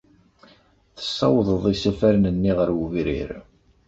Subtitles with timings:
[0.95, 3.31] Tessawḍeḍ isafaren-nni ɣer wegrir.